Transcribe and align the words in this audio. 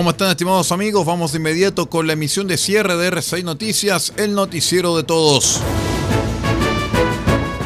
¿Cómo 0.00 0.12
están 0.12 0.30
estimados 0.30 0.72
amigos? 0.72 1.04
Vamos 1.04 1.32
de 1.32 1.36
inmediato 1.40 1.90
con 1.90 2.06
la 2.06 2.14
emisión 2.14 2.46
de 2.46 2.56
cierre 2.56 2.96
de 2.96 3.12
R6 3.12 3.44
Noticias, 3.44 4.14
el 4.16 4.34
noticiero 4.34 4.96
de 4.96 5.02
todos. 5.02 5.60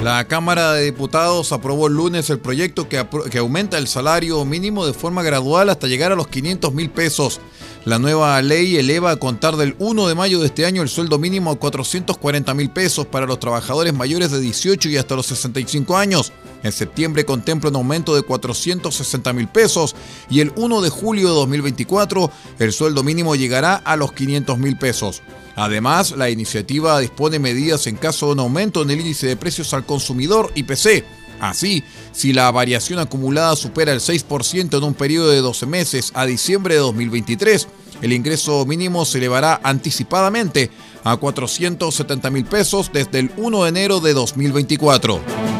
La 0.02 0.26
Cámara 0.26 0.72
de 0.72 0.84
Diputados 0.84 1.52
aprobó 1.52 1.86
el 1.86 1.94
lunes 1.94 2.30
el 2.30 2.40
proyecto 2.40 2.88
que, 2.88 2.98
aumenta 3.38 3.78
el 3.78 3.86
salario 3.86 4.44
mínimo 4.44 4.84
de 4.84 4.94
forma 4.94 5.22
gradual 5.22 5.70
hasta 5.70 5.86
llegar 5.86 6.10
a 6.10 6.16
los 6.16 6.26
500 6.26 6.74
mil 6.74 6.90
pesos. 6.90 7.40
La 7.84 8.00
nueva 8.00 8.42
ley 8.42 8.78
eleva 8.78 9.12
a 9.12 9.16
contar 9.16 9.54
del 9.54 9.76
1 9.78 10.08
de 10.08 10.14
mayo 10.16 10.40
de 10.40 10.46
este 10.46 10.66
año 10.66 10.82
el 10.82 10.88
sueldo 10.88 11.20
mínimo 11.20 11.52
a 11.52 11.56
440 11.56 12.52
mil 12.54 12.68
pesos 12.68 13.06
para 13.06 13.26
los 13.26 13.38
trabajadores 13.38 13.94
mayores 13.94 14.32
de 14.32 14.40
18 14.40 14.88
y 14.88 14.96
hasta 14.96 15.14
los 15.14 15.26
65 15.26 15.96
años. 15.96 16.32
En 16.64 16.72
septiembre 16.72 17.26
contempla 17.26 17.68
un 17.68 17.76
aumento 17.76 18.16
de 18.16 18.22
460 18.22 19.32
mil 19.34 19.48
pesos 19.48 19.94
y 20.30 20.40
el 20.40 20.50
1 20.56 20.80
de 20.80 20.88
julio 20.88 21.28
de 21.28 21.34
2024 21.34 22.30
el 22.58 22.72
sueldo 22.72 23.04
mínimo 23.04 23.36
llegará 23.36 23.74
a 23.76 23.96
los 23.96 24.12
500 24.12 24.58
mil 24.58 24.78
pesos. 24.78 25.22
Además, 25.56 26.12
la 26.12 26.30
iniciativa 26.30 26.98
dispone 26.98 27.38
medidas 27.38 27.86
en 27.86 27.96
caso 27.96 28.26
de 28.26 28.32
un 28.32 28.40
aumento 28.40 28.82
en 28.82 28.90
el 28.90 29.00
índice 29.00 29.26
de 29.26 29.36
precios 29.36 29.74
al 29.74 29.84
consumidor 29.84 30.50
IPC. 30.54 31.04
Así, 31.38 31.84
si 32.12 32.32
la 32.32 32.50
variación 32.50 32.98
acumulada 32.98 33.54
supera 33.56 33.92
el 33.92 34.00
6% 34.00 34.78
en 34.78 34.84
un 34.84 34.94
periodo 34.94 35.28
de 35.28 35.42
12 35.42 35.66
meses 35.66 36.12
a 36.14 36.24
diciembre 36.24 36.74
de 36.74 36.80
2023, 36.80 37.68
el 38.00 38.12
ingreso 38.14 38.64
mínimo 38.64 39.04
se 39.04 39.18
elevará 39.18 39.60
anticipadamente 39.62 40.70
a 41.04 41.18
470 41.18 42.30
mil 42.30 42.46
pesos 42.46 42.90
desde 42.90 43.18
el 43.18 43.30
1 43.36 43.64
de 43.64 43.68
enero 43.68 44.00
de 44.00 44.14
2024. 44.14 45.53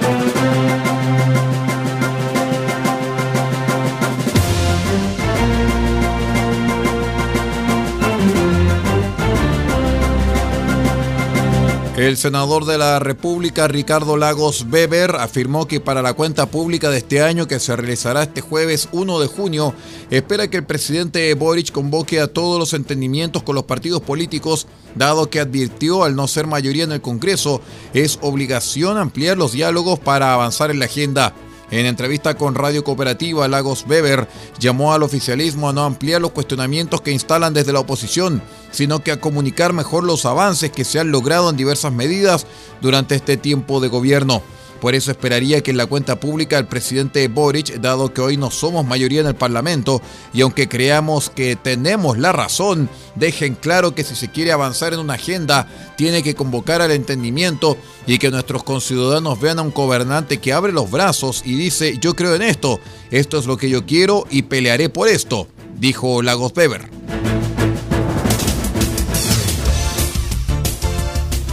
El 12.05 12.19
senador 12.19 12.67
de 12.67 12.77
la 12.77 12.99
República, 12.99 13.67
Ricardo 13.67 14.19
Lagos 14.19 14.67
Weber, 14.71 15.17
afirmó 15.17 15.67
que 15.67 15.81
para 15.81 16.03
la 16.03 16.13
cuenta 16.13 16.45
pública 16.45 16.91
de 16.91 16.99
este 16.99 17.23
año, 17.23 17.49
que 17.49 17.59
se 17.59 17.75
realizará 17.75 18.25
este 18.25 18.43
jueves 18.43 18.91
1 18.93 19.21
de 19.21 19.27
junio, 19.27 19.73
espera 20.11 20.51
que 20.51 20.59
el 20.59 20.67
presidente 20.67 21.33
Boric 21.33 21.73
convoque 21.73 22.21
a 22.21 22.27
todos 22.27 22.59
los 22.59 22.75
entendimientos 22.75 23.43
con 23.43 23.55
los 23.55 23.65
partidos 23.65 24.03
políticos, 24.03 24.67
dado 24.95 25.31
que 25.31 25.41
advirtió 25.41 26.05
al 26.05 26.15
no 26.15 26.29
ser 26.29 26.47
mayoría 26.47 26.85
en 26.85 26.93
el 26.93 27.01
Congreso, 27.01 27.63
es 27.95 28.19
obligación 28.21 28.99
ampliar 28.99 29.39
los 29.39 29.53
diálogos 29.53 29.99
para 29.99 30.35
avanzar 30.35 30.71
en 30.71 30.81
la 30.81 30.85
agenda. 30.85 31.35
En 31.75 31.87
entrevista 31.87 32.37
con 32.37 32.55
Radio 32.55 32.85
Cooperativa, 32.85 33.49
Lagos 33.49 33.85
Weber 33.89 34.29
llamó 34.61 34.95
al 34.95 35.03
oficialismo 35.03 35.69
a 35.69 35.73
no 35.73 35.83
ampliar 35.83 36.21
los 36.21 36.31
cuestionamientos 36.31 37.01
que 37.01 37.11
instalan 37.11 37.53
desde 37.53 37.73
la 37.73 37.81
oposición, 37.81 38.41
sino 38.71 39.03
que 39.03 39.11
a 39.11 39.19
comunicar 39.19 39.73
mejor 39.73 40.05
los 40.05 40.25
avances 40.25 40.71
que 40.71 40.85
se 40.85 41.01
han 41.01 41.11
logrado 41.11 41.51
en 41.51 41.57
diversas 41.57 41.93
medidas 41.93 42.47
durante 42.81 43.17
este 43.17 43.37
tiempo 43.37 43.81
de 43.81 43.89
gobierno. 43.89 44.41
Por 44.81 44.95
eso 44.95 45.11
esperaría 45.11 45.63
que 45.63 45.71
en 45.71 45.77
la 45.77 45.87
cuenta 45.87 46.21
pública 46.21 46.59
el 46.59 46.67
presidente 46.67 47.27
Boric, 47.29 47.81
dado 47.81 48.13
que 48.13 48.21
hoy 48.21 48.37
no 48.37 48.51
somos 48.51 48.87
mayoría 48.87 49.21
en 49.21 49.27
el 49.27 49.35
Parlamento 49.35 50.03
y 50.33 50.43
aunque 50.43 50.69
creamos 50.69 51.31
que 51.31 51.57
tenemos 51.57 52.19
la 52.19 52.33
razón, 52.33 52.89
dejen 53.15 53.55
claro 53.55 53.95
que 53.95 54.05
si 54.05 54.15
se 54.15 54.31
quiere 54.31 54.53
avanzar 54.53 54.93
en 54.93 55.01
una 55.01 55.15
agenda, 55.15 55.69
tiene 55.97 56.23
que 56.23 56.35
convocar 56.35 56.83
al 56.83 56.91
entendimiento 56.91 57.77
y 58.07 58.19
que 58.19 58.31
nuestros 58.31 58.63
conciudadanos 58.63 59.41
vean 59.41 59.59
a 59.59 59.63
un 59.63 59.73
gobernante 59.73 60.39
que 60.39 60.53
abre 60.53 60.73
los 60.73 60.91
brazos 60.91 61.43
y 61.45 61.57
dice 61.57 61.99
yo 61.99 62.15
creo 62.15 62.35
en 62.35 62.43
esto, 62.43 62.81
esto 63.11 63.39
es 63.39 63.47
lo 63.47 63.57
que 63.57 63.71
yo 63.71 63.87
quiero 63.87 64.27
y 64.31 64.43
pelearé 64.43 64.89
por 64.89 65.09
esto, 65.09 65.49
dijo 65.79 66.23
Lagos 66.23 66.53
Weber. 66.55 67.04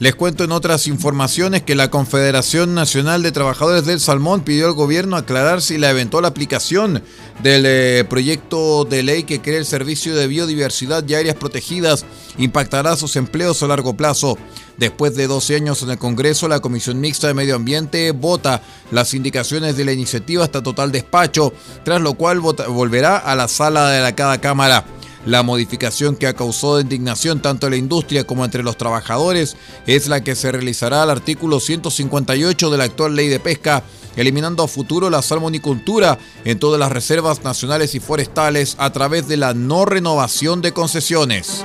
Les 0.00 0.14
cuento 0.14 0.44
en 0.44 0.52
otras 0.52 0.86
informaciones 0.86 1.62
que 1.62 1.74
la 1.74 1.90
Confederación 1.90 2.72
Nacional 2.72 3.24
de 3.24 3.32
Trabajadores 3.32 3.84
del 3.84 3.98
Salmón 3.98 4.42
pidió 4.42 4.66
al 4.66 4.74
gobierno 4.74 5.16
aclarar 5.16 5.60
si 5.60 5.76
la 5.76 5.90
eventual 5.90 6.24
aplicación 6.24 7.02
del 7.42 7.64
eh, 7.66 8.04
proyecto 8.08 8.84
de 8.84 9.02
ley 9.02 9.24
que 9.24 9.40
crea 9.40 9.58
el 9.58 9.66
Servicio 9.66 10.14
de 10.14 10.28
Biodiversidad 10.28 11.02
y 11.08 11.14
Áreas 11.14 11.34
Protegidas 11.34 12.06
impactará 12.36 12.94
sus 12.94 13.16
empleos 13.16 13.60
a 13.64 13.66
largo 13.66 13.96
plazo. 13.96 14.38
Después 14.76 15.16
de 15.16 15.26
12 15.26 15.56
años 15.56 15.82
en 15.82 15.90
el 15.90 15.98
Congreso, 15.98 16.46
la 16.46 16.60
Comisión 16.60 17.00
Mixta 17.00 17.26
de 17.26 17.34
Medio 17.34 17.56
Ambiente 17.56 18.12
vota 18.12 18.62
las 18.92 19.14
indicaciones 19.14 19.76
de 19.76 19.84
la 19.84 19.90
iniciativa 19.90 20.44
hasta 20.44 20.62
total 20.62 20.92
despacho, 20.92 21.52
tras 21.84 22.00
lo 22.00 22.14
cual 22.14 22.38
volverá 22.38 23.16
a 23.16 23.34
la 23.34 23.48
sala 23.48 23.90
de 23.90 24.00
la 24.00 24.14
cada 24.14 24.40
Cámara. 24.40 24.84
La 25.26 25.42
modificación 25.42 26.16
que 26.16 26.26
ha 26.26 26.34
causado 26.34 26.80
indignación 26.80 27.40
tanto 27.42 27.66
en 27.66 27.72
la 27.72 27.76
industria 27.76 28.26
como 28.26 28.44
entre 28.44 28.62
los 28.62 28.76
trabajadores 28.76 29.56
es 29.86 30.08
la 30.08 30.22
que 30.22 30.34
se 30.34 30.52
realizará 30.52 31.02
al 31.02 31.10
artículo 31.10 31.60
158 31.60 32.70
de 32.70 32.78
la 32.78 32.84
actual 32.84 33.16
ley 33.16 33.28
de 33.28 33.40
pesca, 33.40 33.82
eliminando 34.16 34.62
a 34.62 34.68
futuro 34.68 35.10
la 35.10 35.22
salmonicultura 35.22 36.18
en 36.44 36.58
todas 36.58 36.80
las 36.80 36.92
reservas 36.92 37.44
nacionales 37.44 37.94
y 37.94 38.00
forestales 38.00 38.76
a 38.78 38.90
través 38.90 39.28
de 39.28 39.36
la 39.36 39.54
no 39.54 39.84
renovación 39.84 40.62
de 40.62 40.72
concesiones. 40.72 41.64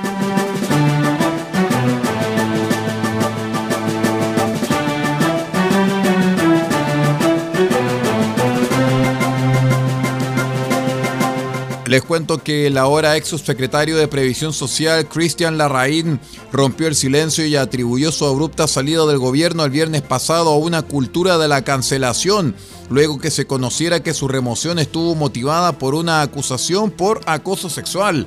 Les 11.94 12.02
cuento 12.02 12.42
que 12.42 12.66
el 12.66 12.80
ahora 12.80 13.18
ex 13.18 13.28
subsecretario 13.28 13.96
de 13.96 14.08
Previsión 14.08 14.52
Social, 14.52 15.08
Cristian 15.08 15.60
Larraín, 15.60 16.20
rompió 16.52 16.88
el 16.88 16.96
silencio 16.96 17.46
y 17.46 17.56
atribuyó 17.56 18.12
su 18.12 18.26
abrupta 18.26 18.68
salida 18.68 19.06
del 19.06 19.20
gobierno 19.20 19.64
el 19.64 19.70
viernes 19.70 20.02
pasado 20.02 20.50
a 20.50 20.58
una 20.58 20.82
cultura 20.82 21.38
de 21.38 21.48
la 21.48 21.62
cancelación, 21.64 22.56
luego 22.90 23.20
que 23.20 23.30
se 23.30 23.46
conociera 23.46 24.02
que 24.02 24.16
su 24.16 24.28
remoción 24.28 24.80
estuvo 24.80 25.14
motivada 25.14 25.78
por 25.78 25.94
una 25.94 26.24
acusación 26.24 26.90
por 26.90 27.22
acoso 27.28 27.70
sexual. 27.70 28.26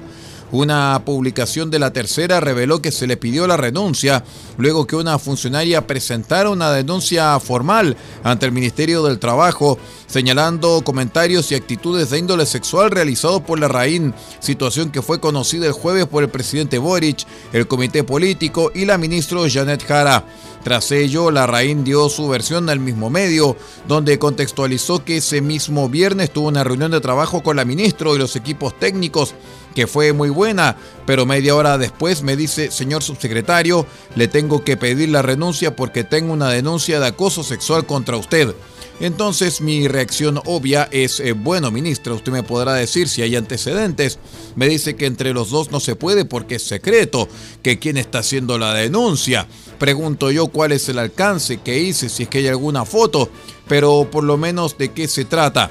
Una 0.53 1.03
publicación 1.05 1.71
de 1.71 1.81
la 1.81 1.93
tercera 1.93 2.39
reveló 2.39 2.81
que 2.81 2.93
se 2.93 3.07
le 3.07 3.17
pidió 3.17 3.47
la 3.47 3.57
renuncia 3.57 4.23
luego 4.59 4.87
que 4.87 4.95
una 4.95 5.19
funcionaria 5.19 5.87
presentara 5.87 6.51
una 6.51 6.71
denuncia 6.71 7.39
formal 7.41 7.97
ante 8.23 8.47
el 8.47 8.53
Ministerio 8.53 9.03
del 9.03 9.19
Trabajo 9.19 9.79
señalando 10.07 10.83
comentarios 10.85 11.51
y 11.51 11.57
actitudes 11.57 12.11
de 12.11 12.19
índole 12.19 12.47
sexual 12.47 12.91
realizados 12.91 13.43
por 13.43 13.59
la 13.59 13.69
RAIN, 13.69 14.15
situación 14.39 14.91
que 14.91 15.03
fue 15.03 15.21
conocida 15.21 15.67
el 15.67 15.73
jueves 15.73 16.07
por 16.07 16.23
el 16.23 16.31
presidente 16.31 16.79
Boric, 16.79 17.27
el 17.53 17.67
comité 17.67 18.05
político 18.05 18.71
y 18.75 18.85
la 18.85 18.99
ministra 18.99 19.41
Janet 19.51 19.85
Jara. 19.85 20.25
Tras 20.63 20.91
ello, 20.93 21.31
la 21.31 21.47
RAIN 21.47 21.85
dio 21.85 22.09
su 22.09 22.29
versión 22.29 22.69
al 22.71 22.81
mismo 22.81 23.11
medio, 23.11 23.57
donde 23.87 24.19
contextualizó 24.19 25.05
que 25.05 25.19
ese 25.19 25.41
mismo 25.41 25.89
viernes 25.89 26.33
tuvo 26.33 26.49
una 26.49 26.65
reunión 26.65 26.91
de 26.91 27.01
trabajo 27.01 27.43
con 27.43 27.57
la 27.57 27.65
ministra 27.65 28.11
y 28.13 28.19
los 28.19 28.37
equipos 28.37 28.79
técnicos 28.79 29.35
que 29.77 29.87
fue 29.87 30.15
muy 30.15 30.31
buena, 30.31 30.75
pero 31.05 31.27
media 31.27 31.55
hora 31.55 31.77
después 31.77 32.23
me 32.23 32.35
dice, 32.35 32.71
señor 32.71 33.03
subsecretario, 33.03 33.87
le 34.15 34.27
tengo 34.27 34.65
que 34.65 34.79
pedir 34.79 35.11
la 35.11 35.21
renuncia 35.21 35.77
porque 35.77 36.03
tengo 36.03 36.33
una 36.33 36.49
denuncia 36.49 36.99
de 36.99 37.09
acoso 37.09 37.45
sexual 37.45 37.85
contra 37.85 38.17
usted. 38.17 38.55
Entonces 39.01 39.61
mi 39.61 39.87
reacción 39.87 40.41
obvia 40.47 40.89
es, 40.91 41.21
eh, 41.21 41.33
bueno 41.33 41.71
ministra, 41.71 42.15
usted 42.15 42.33
me 42.33 42.43
podrá 42.43 42.73
decir 42.73 43.07
si 43.11 43.21
hay 43.21 43.37
antecedentes. 43.37 44.19
Me 44.55 44.67
dice 44.67 44.97
que 44.97 45.05
entre 45.05 45.35
los 45.35 45.51
dos 45.51 45.71
no 45.71 45.79
se 45.79 45.95
puede 45.95 46.25
porque 46.25 46.55
es 46.55 46.63
secreto, 46.63 47.29
que 47.63 47.79
quién 47.79 47.99
está 47.99 48.21
haciendo 48.21 48.59
la 48.59 48.73
denuncia. 48.73 49.47
Pregunto 49.79 50.31
yo 50.31 50.47
cuál 50.47 50.73
es 50.73 50.89
el 50.89 50.99
alcance 50.99 51.59
que 51.59 51.81
hice, 51.81 52.09
si 52.09 52.23
es 52.23 52.29
que 52.31 52.39
hay 52.39 52.49
alguna 52.49 52.87
foto, 52.87 53.29
pero 53.69 54.09
por 54.11 54.25
lo 54.25 54.39
menos 54.39 54.79
de 54.79 54.93
qué 54.93 55.07
se 55.07 55.27
trata. 55.27 55.71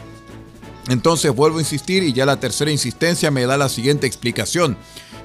Entonces 0.87 1.33
vuelvo 1.33 1.57
a 1.57 1.61
insistir 1.61 2.03
y 2.03 2.13
ya 2.13 2.25
la 2.25 2.39
tercera 2.39 2.71
insistencia 2.71 3.31
me 3.31 3.45
da 3.45 3.57
la 3.57 3.69
siguiente 3.69 4.07
explicación. 4.07 4.77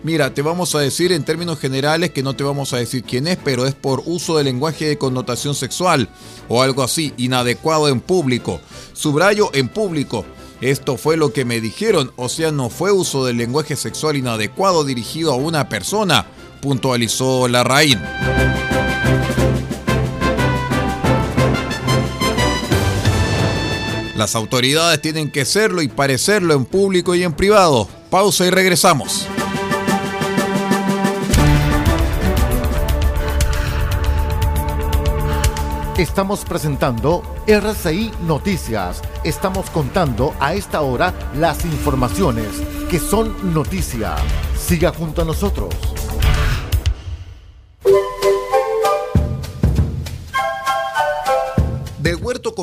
Mira, 0.02 0.32
te 0.32 0.40
vamos 0.40 0.74
a 0.74 0.80
decir 0.80 1.12
en 1.12 1.24
términos 1.24 1.58
generales 1.58 2.10
que 2.10 2.22
no 2.22 2.34
te 2.34 2.42
vamos 2.42 2.72
a 2.72 2.78
decir 2.78 3.04
quién 3.04 3.26
es, 3.26 3.36
pero 3.36 3.66
es 3.66 3.74
por 3.74 4.02
uso 4.06 4.38
de 4.38 4.44
lenguaje 4.44 4.86
de 4.86 4.96
connotación 4.96 5.54
sexual 5.54 6.08
o 6.48 6.62
algo 6.62 6.82
así, 6.82 7.12
inadecuado 7.18 7.88
en 7.88 8.00
público. 8.00 8.60
Subrayo 8.94 9.50
en 9.52 9.68
público. 9.68 10.24
Esto 10.62 10.96
fue 10.96 11.16
lo 11.16 11.32
que 11.32 11.44
me 11.44 11.60
dijeron, 11.60 12.12
o 12.16 12.28
sea, 12.28 12.50
no 12.50 12.70
fue 12.70 12.92
uso 12.92 13.24
del 13.24 13.36
lenguaje 13.36 13.76
sexual 13.76 14.16
inadecuado 14.16 14.84
dirigido 14.84 15.32
a 15.32 15.36
una 15.36 15.68
persona, 15.68 16.26
puntualizó 16.60 17.48
Larraín. 17.48 17.98
Las 24.20 24.34
autoridades 24.34 25.00
tienen 25.00 25.30
que 25.30 25.46
serlo 25.46 25.80
y 25.80 25.88
parecerlo 25.88 26.52
en 26.52 26.66
público 26.66 27.14
y 27.14 27.22
en 27.22 27.32
privado. 27.32 27.88
Pausa 28.10 28.44
y 28.44 28.50
regresamos. 28.50 29.26
Estamos 35.96 36.44
presentando 36.44 37.22
RCI 37.46 38.12
Noticias. 38.26 39.00
Estamos 39.24 39.70
contando 39.70 40.34
a 40.38 40.52
esta 40.52 40.82
hora 40.82 41.14
las 41.34 41.64
informaciones 41.64 42.60
que 42.90 42.98
son 42.98 43.54
noticia. 43.54 44.16
Siga 44.54 44.92
junto 44.92 45.22
a 45.22 45.24
nosotros. 45.24 45.74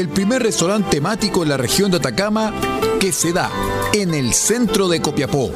El 0.00 0.08
primer 0.08 0.42
restaurante 0.42 0.92
temático 0.92 1.42
en 1.42 1.50
la 1.50 1.58
región 1.58 1.90
de 1.90 1.98
Atacama 1.98 2.54
que 2.98 3.12
se 3.12 3.34
da 3.34 3.50
en 3.92 4.14
el 4.14 4.32
centro 4.32 4.88
de 4.88 5.02
Copiapó 5.02 5.52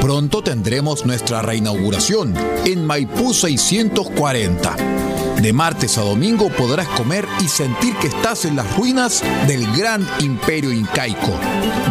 Pronto 0.00 0.42
tendremos 0.42 1.04
nuestra 1.04 1.42
reinauguración 1.42 2.32
en 2.64 2.86
Maipú 2.86 3.34
640. 3.34 5.07
De 5.40 5.52
martes 5.52 5.96
a 5.98 6.02
domingo 6.02 6.50
podrás 6.50 6.88
comer 6.88 7.26
y 7.40 7.48
sentir 7.48 7.94
que 7.96 8.08
estás 8.08 8.44
en 8.44 8.56
las 8.56 8.76
ruinas 8.76 9.22
del 9.46 9.70
gran 9.76 10.06
imperio 10.20 10.72
incaico. 10.72 11.32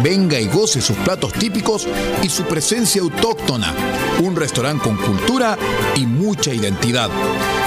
Venga 0.02 0.38
y 0.38 0.46
goce 0.48 0.80
sus 0.80 0.96
platos 0.98 1.32
típicos 1.32 1.86
y 2.22 2.28
su 2.28 2.44
presencia 2.44 3.00
autóctona. 3.00 3.74
Un 4.22 4.36
restaurante 4.36 4.84
con 4.84 4.96
cultura 4.96 5.56
y 5.96 6.04
mucha 6.06 6.52
identidad. 6.52 7.08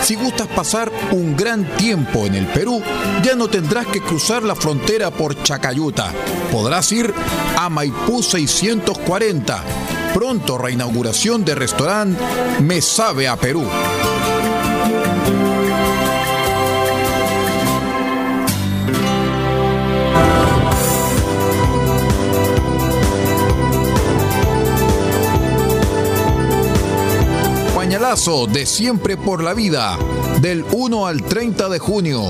Si 0.03 0.15
gustas 0.15 0.47
pasar 0.47 0.91
un 1.11 1.35
gran 1.35 1.65
tiempo 1.77 2.25
en 2.25 2.35
el 2.35 2.45
Perú, 2.47 2.81
ya 3.23 3.35
no 3.35 3.47
tendrás 3.47 3.87
que 3.87 4.01
cruzar 4.01 4.43
la 4.43 4.55
frontera 4.55 5.09
por 5.09 5.41
Chacayuta. 5.41 6.11
Podrás 6.51 6.91
ir 6.91 7.13
a 7.57 7.69
Maipú 7.69 8.21
640 8.21 9.63
Pronto 10.13 10.57
reinauguración 10.57 11.45
de 11.45 11.55
restaurante 11.55 12.21
Me 12.59 12.81
Sabe 12.81 13.29
a 13.29 13.37
Perú. 13.37 13.63
Pañalazo 28.11 28.45
de 28.45 28.65
Siempre 28.65 29.15
por 29.15 29.41
la 29.41 29.53
Vida, 29.53 29.97
del 30.41 30.65
1 30.73 31.07
al 31.07 31.23
30 31.23 31.69
de 31.69 31.79
junio. 31.79 32.29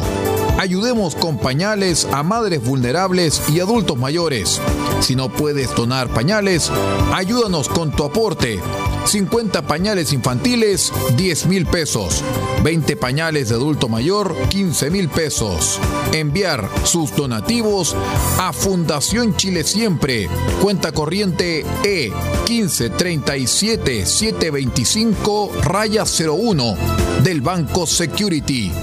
Ayudemos 0.59 1.15
con 1.15 1.39
pañales 1.39 2.07
a 2.11 2.21
madres 2.21 2.63
vulnerables 2.63 3.41
y 3.49 3.61
adultos 3.61 3.97
mayores. 3.97 4.61
Si 4.99 5.15
no 5.15 5.29
puedes 5.29 5.73
donar 5.73 6.13
pañales, 6.13 6.71
ayúdanos 7.11 7.67
con 7.67 7.89
tu 7.89 8.03
aporte. 8.03 8.59
50 9.05 9.63
pañales 9.63 10.13
infantiles, 10.13 10.93
10 11.17 11.47
mil 11.47 11.65
pesos. 11.65 12.23
20 12.63 12.95
pañales 12.95 13.49
de 13.49 13.55
adulto 13.55 13.89
mayor, 13.89 14.35
15 14.49 14.91
mil 14.91 15.09
pesos. 15.09 15.79
Enviar 16.13 16.69
sus 16.83 17.15
donativos 17.15 17.95
a 18.37 18.53
Fundación 18.53 19.35
Chile 19.35 19.63
Siempre. 19.63 20.29
Cuenta 20.61 20.91
corriente 20.91 21.65
E 21.83 22.11
1537 22.47 24.05
725 24.05 25.51
raya 25.71 26.03
01 26.03 26.75
del 27.23 27.39
Banco 27.39 27.87
Security. 27.87 28.73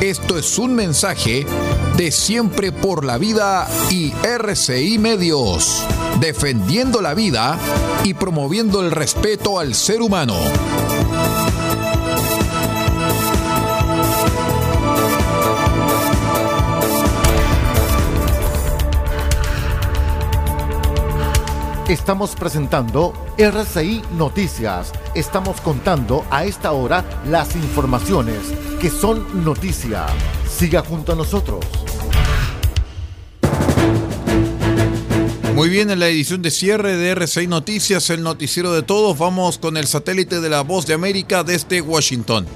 Esto 0.00 0.36
es 0.36 0.58
un 0.58 0.74
mensaje 0.74 1.46
de 1.96 2.10
Siempre 2.10 2.72
por 2.72 3.04
la 3.04 3.16
Vida 3.16 3.68
y 3.90 4.12
RCI 4.24 4.98
Medios, 4.98 5.84
defendiendo 6.18 7.00
la 7.00 7.14
vida 7.14 7.56
y 8.02 8.14
promoviendo 8.14 8.82
el 8.82 8.90
respeto 8.90 9.60
al 9.60 9.76
ser 9.76 10.02
humano. 10.02 10.34
Estamos 21.88 22.34
presentando 22.34 23.12
RCI 23.38 24.02
Noticias. 24.18 24.92
Estamos 25.16 25.62
contando 25.62 26.26
a 26.30 26.44
esta 26.44 26.72
hora 26.72 27.02
las 27.26 27.56
informaciones 27.56 28.36
que 28.78 28.90
son 28.90 29.42
noticia. 29.46 30.04
Siga 30.46 30.82
junto 30.82 31.12
a 31.12 31.16
nosotros. 31.16 31.64
Muy 35.54 35.70
bien, 35.70 35.90
en 35.90 36.00
la 36.00 36.08
edición 36.08 36.42
de 36.42 36.50
cierre 36.50 36.98
de 36.98 37.12
RCI 37.12 37.46
Noticias, 37.46 38.10
el 38.10 38.22
noticiero 38.22 38.74
de 38.74 38.82
todos, 38.82 39.16
vamos 39.16 39.56
con 39.56 39.78
el 39.78 39.86
satélite 39.86 40.42
de 40.42 40.50
la 40.50 40.60
Voz 40.60 40.86
de 40.86 40.92
América 40.92 41.42
desde 41.42 41.80
Washington. 41.80 42.46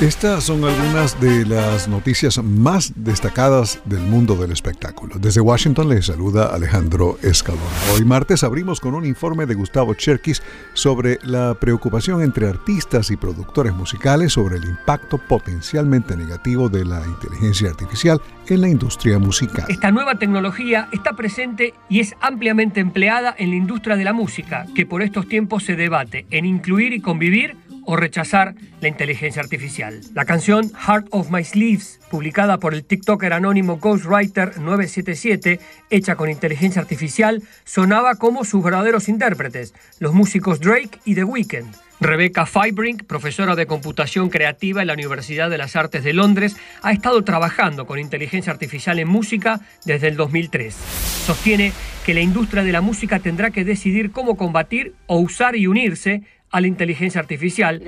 Estas 0.00 0.44
son 0.44 0.62
algunas 0.62 1.18
de 1.22 1.46
las 1.46 1.88
noticias 1.88 2.36
más 2.44 2.92
destacadas 2.96 3.80
del 3.86 4.00
mundo 4.00 4.36
del 4.36 4.52
espectáculo. 4.52 5.16
Desde 5.18 5.40
Washington 5.40 5.88
les 5.88 6.04
saluda 6.04 6.54
Alejandro 6.54 7.16
Escalón. 7.22 7.62
Hoy 7.94 8.04
martes 8.04 8.44
abrimos 8.44 8.78
con 8.78 8.94
un 8.94 9.06
informe 9.06 9.46
de 9.46 9.54
Gustavo 9.54 9.94
Cherkis 9.94 10.42
sobre 10.74 11.18
la 11.22 11.54
preocupación 11.54 12.20
entre 12.20 12.46
artistas 12.46 13.10
y 13.10 13.16
productores 13.16 13.72
musicales 13.72 14.34
sobre 14.34 14.58
el 14.58 14.66
impacto 14.66 15.16
potencialmente 15.16 16.14
negativo 16.14 16.68
de 16.68 16.84
la 16.84 17.02
inteligencia 17.06 17.70
artificial 17.70 18.20
en 18.48 18.60
la 18.60 18.68
industria 18.68 19.18
musical. 19.18 19.64
Esta 19.70 19.90
nueva 19.92 20.18
tecnología 20.18 20.90
está 20.92 21.14
presente 21.14 21.72
y 21.88 22.00
es 22.00 22.14
ampliamente 22.20 22.80
empleada 22.80 23.34
en 23.38 23.48
la 23.48 23.56
industria 23.56 23.96
de 23.96 24.04
la 24.04 24.12
música, 24.12 24.66
que 24.74 24.84
por 24.84 25.00
estos 25.00 25.26
tiempos 25.26 25.64
se 25.64 25.74
debate 25.74 26.26
en 26.30 26.44
incluir 26.44 26.92
y 26.92 27.00
convivir 27.00 27.56
o 27.86 27.96
rechazar 27.96 28.54
la 28.80 28.88
inteligencia 28.88 29.40
artificial. 29.40 30.00
La 30.14 30.24
canción 30.24 30.70
Heart 30.74 31.08
of 31.10 31.30
My 31.30 31.42
Sleeves, 31.42 32.00
publicada 32.10 32.58
por 32.58 32.74
el 32.74 32.84
TikToker 32.84 33.32
anónimo 33.32 33.78
Ghostwriter 33.78 34.58
977, 34.58 35.60
hecha 35.90 36.16
con 36.16 36.28
inteligencia 36.28 36.82
artificial, 36.82 37.42
sonaba 37.64 38.16
como 38.16 38.44
sus 38.44 38.62
verdaderos 38.62 39.08
intérpretes, 39.08 39.74
los 39.98 40.12
músicos 40.12 40.60
Drake 40.60 41.00
y 41.04 41.14
The 41.14 41.24
Weeknd. 41.24 41.86
Rebecca 41.98 42.44
Fibrink, 42.44 43.04
profesora 43.04 43.56
de 43.56 43.66
computación 43.66 44.28
creativa 44.28 44.82
en 44.82 44.88
la 44.88 44.92
Universidad 44.92 45.48
de 45.48 45.56
las 45.56 45.76
Artes 45.76 46.04
de 46.04 46.12
Londres, 46.12 46.56
ha 46.82 46.92
estado 46.92 47.24
trabajando 47.24 47.86
con 47.86 47.98
inteligencia 47.98 48.52
artificial 48.52 48.98
en 48.98 49.08
música 49.08 49.60
desde 49.86 50.08
el 50.08 50.16
2003. 50.16 50.74
Sostiene 50.74 51.72
que 52.04 52.14
la 52.14 52.20
industria 52.20 52.62
de 52.62 52.72
la 52.72 52.82
música 52.82 53.18
tendrá 53.18 53.50
que 53.50 53.64
decidir 53.64 54.12
cómo 54.12 54.36
combatir 54.36 54.94
o 55.06 55.18
usar 55.18 55.56
y 55.56 55.66
unirse 55.66 56.22
a 56.56 56.60
la 56.62 56.68
inteligencia 56.68 57.20
artificial. 57.20 57.82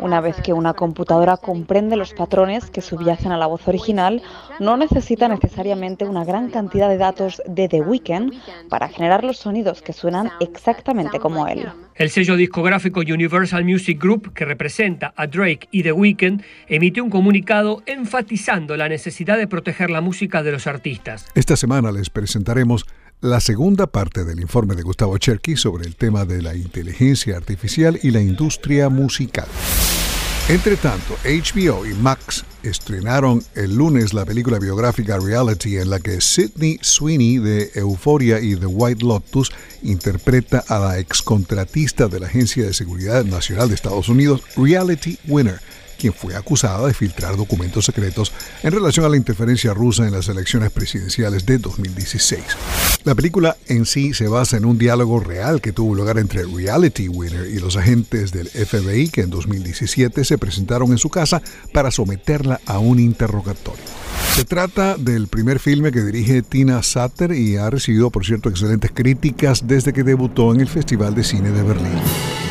Una 0.00 0.20
vez 0.22 0.36
que 0.42 0.54
una 0.54 0.72
computadora 0.72 1.36
comprende 1.36 1.94
los 1.94 2.14
patrones 2.14 2.70
que 2.70 2.80
subyacen 2.80 3.32
a 3.32 3.36
la 3.36 3.46
voz 3.46 3.68
original, 3.68 4.22
no 4.60 4.78
necesita 4.78 5.28
necesariamente 5.28 6.06
una 6.06 6.24
gran 6.24 6.48
cantidad 6.48 6.88
de 6.88 6.96
datos 6.96 7.42
de 7.46 7.68
The 7.68 7.82
Weeknd 7.82 8.32
para 8.70 8.88
generar 8.88 9.24
los 9.24 9.36
sonidos 9.36 9.82
que 9.82 9.92
suenan 9.92 10.30
exactamente 10.40 11.18
como 11.18 11.46
él. 11.48 11.66
El 11.96 12.08
sello 12.08 12.34
discográfico 12.36 13.00
Universal 13.00 13.62
Music 13.62 14.00
Group, 14.00 14.32
que 14.32 14.46
representa 14.46 15.12
a 15.14 15.26
Drake 15.26 15.68
y 15.70 15.82
The 15.82 15.92
Weeknd, 15.92 16.42
emitió 16.66 17.04
un 17.04 17.10
comunicado 17.10 17.82
enfatizando 17.84 18.74
la 18.78 18.88
necesidad 18.88 19.36
de 19.36 19.46
proteger 19.46 19.90
la 19.90 20.00
música 20.00 20.42
de 20.42 20.52
los 20.52 20.66
artistas. 20.66 21.26
Esta 21.34 21.56
semana 21.56 21.92
les 21.92 22.08
presentaremos 22.08 22.86
la 23.22 23.40
segunda 23.40 23.86
parte 23.86 24.24
del 24.24 24.40
informe 24.40 24.74
de 24.74 24.82
Gustavo 24.82 25.18
Cherky 25.18 25.56
sobre 25.56 25.86
el 25.86 25.94
tema 25.94 26.24
de 26.24 26.40
la 26.40 26.56
inteligencia 26.56 27.36
artificial 27.36 27.98
y 28.02 28.10
la 28.10 28.20
industria 28.20 28.88
musical. 28.88 29.46
Entre 30.48 30.76
tanto, 30.76 31.16
HBO 31.22 31.86
y 31.86 31.94
Max 31.94 32.44
estrenaron 32.62 33.44
el 33.54 33.76
lunes 33.76 34.14
la 34.14 34.24
película 34.24 34.58
biográfica 34.58 35.18
Reality 35.18 35.76
en 35.76 35.90
la 35.90 36.00
que 36.00 36.20
Sidney 36.20 36.78
Sweeney 36.80 37.38
de 37.38 37.70
Euphoria 37.74 38.40
y 38.40 38.56
The 38.56 38.66
White 38.66 39.04
Lotus 39.04 39.52
interpreta 39.82 40.64
a 40.66 40.78
la 40.78 40.98
excontratista 40.98 42.08
de 42.08 42.20
la 42.20 42.26
Agencia 42.26 42.64
de 42.64 42.72
Seguridad 42.72 43.24
Nacional 43.24 43.68
de 43.68 43.74
Estados 43.74 44.08
Unidos, 44.08 44.42
Reality 44.56 45.18
Winner 45.28 45.60
quien 45.98 46.14
fue 46.14 46.34
acusada 46.34 46.86
de 46.86 46.94
filtrar 46.94 47.36
documentos 47.36 47.84
secretos 47.84 48.32
en 48.62 48.72
relación 48.72 49.04
a 49.04 49.10
la 49.10 49.18
interferencia 49.18 49.74
rusa 49.74 50.06
en 50.06 50.12
las 50.12 50.28
elecciones 50.28 50.70
presidenciales 50.70 51.44
de 51.44 51.58
2016. 51.58 52.42
La 53.04 53.14
película 53.14 53.56
en 53.66 53.86
sí 53.86 54.12
se 54.12 54.28
basa 54.28 54.58
en 54.58 54.66
un 54.66 54.76
diálogo 54.76 55.20
real 55.20 55.62
que 55.62 55.72
tuvo 55.72 55.94
lugar 55.94 56.18
entre 56.18 56.44
Reality 56.44 57.08
Winner 57.08 57.46
y 57.46 57.58
los 57.58 57.76
agentes 57.76 58.30
del 58.30 58.48
FBI 58.48 59.08
que 59.08 59.22
en 59.22 59.30
2017 59.30 60.22
se 60.22 60.36
presentaron 60.36 60.90
en 60.90 60.98
su 60.98 61.08
casa 61.08 61.40
para 61.72 61.90
someterla 61.90 62.60
a 62.66 62.78
un 62.78 63.00
interrogatorio. 63.00 63.84
Se 64.34 64.44
trata 64.44 64.96
del 64.96 65.28
primer 65.28 65.60
filme 65.60 65.92
que 65.92 66.02
dirige 66.02 66.42
Tina 66.42 66.82
Satter 66.82 67.32
y 67.32 67.56
ha 67.56 67.70
recibido, 67.70 68.10
por 68.10 68.26
cierto, 68.26 68.50
excelentes 68.50 68.90
críticas 68.92 69.66
desde 69.66 69.94
que 69.94 70.04
debutó 70.04 70.52
en 70.52 70.60
el 70.60 70.68
Festival 70.68 71.14
de 71.14 71.24
Cine 71.24 71.50
de 71.50 71.62
Berlín. 71.62 72.49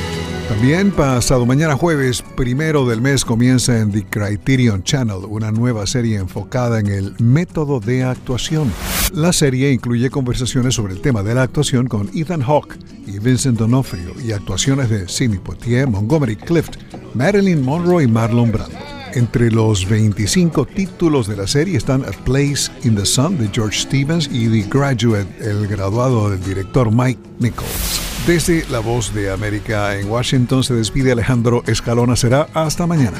También 0.49 0.89
pasado 0.89 1.45
mañana 1.45 1.75
jueves, 1.75 2.23
primero 2.35 2.87
del 2.87 3.01
mes, 3.01 3.23
comienza 3.23 3.77
en 3.77 3.91
The 3.91 4.03
Criterion 4.05 4.81
Channel 4.81 5.19
una 5.29 5.51
nueva 5.51 5.85
serie 5.85 6.17
enfocada 6.17 6.79
en 6.79 6.87
el 6.87 7.13
método 7.19 7.79
de 7.79 8.03
actuación. 8.03 8.73
La 9.13 9.31
serie 9.31 9.71
incluye 9.71 10.09
conversaciones 10.09 10.73
sobre 10.73 10.93
el 10.93 11.01
tema 11.01 11.21
de 11.21 11.35
la 11.35 11.43
actuación 11.43 11.87
con 11.87 12.09
Ethan 12.15 12.41
Hawke 12.41 12.79
y 13.05 13.19
Vincent 13.19 13.59
D'Onofrio 13.59 14.15
y 14.25 14.31
actuaciones 14.31 14.89
de 14.89 15.07
Sidney 15.07 15.37
Poitier, 15.37 15.87
Montgomery 15.87 16.35
Clift, 16.35 16.77
Marilyn 17.13 17.63
Monroe 17.63 18.03
y 18.03 18.07
Marlon 18.07 18.51
Brando. 18.51 18.75
Entre 19.13 19.51
los 19.51 19.87
25 19.87 20.65
títulos 20.65 21.27
de 21.27 21.37
la 21.37 21.45
serie 21.45 21.77
están 21.77 22.03
A 22.05 22.11
Place 22.25 22.71
in 22.83 22.95
the 22.95 23.05
Sun 23.05 23.37
de 23.37 23.49
George 23.53 23.81
Stevens 23.81 24.27
y 24.31 24.49
The 24.49 24.67
Graduate, 24.67 25.29
el 25.41 25.67
graduado 25.67 26.31
del 26.31 26.43
director 26.43 26.91
Mike 26.91 27.21
Nichols. 27.37 28.18
Desde 28.29 28.63
La 28.69 28.77
Voz 28.77 29.12
de 29.12 29.31
América 29.31 29.98
en 29.98 30.07
Washington 30.07 30.63
se 30.63 30.75
despide 30.75 31.12
Alejandro 31.13 31.63
Escalona. 31.65 32.15
Será 32.15 32.48
hasta 32.53 32.86
mañana. 32.86 33.17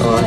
Oh. 0.00 0.18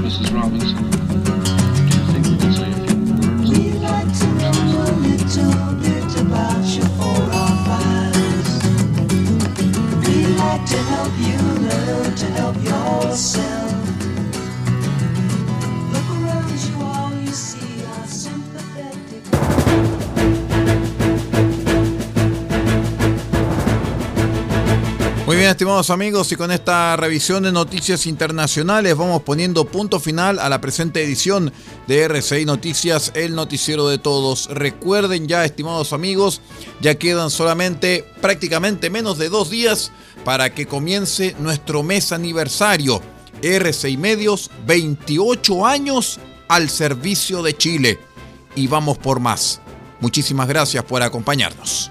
Mrs. 0.00 0.30
Robinson. 0.30 1.05
Estimados 25.56 25.88
amigos, 25.88 26.30
y 26.32 26.36
con 26.36 26.50
esta 26.50 26.96
revisión 26.96 27.44
de 27.44 27.50
noticias 27.50 28.06
internacionales 28.06 28.94
vamos 28.94 29.22
poniendo 29.22 29.64
punto 29.64 29.98
final 29.98 30.38
a 30.38 30.50
la 30.50 30.60
presente 30.60 31.02
edición 31.02 31.50
de 31.86 32.02
RCI 32.02 32.44
Noticias, 32.44 33.10
el 33.14 33.34
noticiero 33.34 33.88
de 33.88 33.96
todos. 33.96 34.50
Recuerden 34.50 35.28
ya, 35.28 35.46
estimados 35.46 35.94
amigos, 35.94 36.42
ya 36.82 36.96
quedan 36.96 37.30
solamente 37.30 38.04
prácticamente 38.20 38.90
menos 38.90 39.16
de 39.16 39.30
dos 39.30 39.48
días 39.48 39.92
para 40.26 40.52
que 40.52 40.66
comience 40.66 41.34
nuestro 41.38 41.82
mes 41.82 42.12
aniversario. 42.12 43.00
RCI 43.42 43.96
Medios, 43.96 44.50
28 44.66 45.64
años 45.64 46.20
al 46.48 46.68
servicio 46.68 47.42
de 47.42 47.56
Chile. 47.56 47.98
Y 48.54 48.66
vamos 48.66 48.98
por 48.98 49.20
más. 49.20 49.62
Muchísimas 50.00 50.48
gracias 50.48 50.84
por 50.84 51.02
acompañarnos. 51.02 51.90